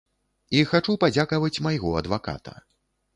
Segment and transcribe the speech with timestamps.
[0.59, 2.55] І хачу падзякаваць майго адваката.